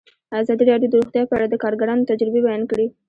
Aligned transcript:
ازادي 0.41 0.63
راډیو 0.71 0.89
د 0.91 0.93
روغتیا 0.99 1.23
په 1.27 1.33
اړه 1.37 1.47
د 1.49 1.55
کارګرانو 1.63 2.07
تجربې 2.09 2.39
بیان 2.45 2.63
کړي. 2.71 2.85